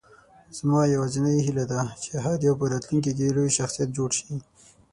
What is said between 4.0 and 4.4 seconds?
شي.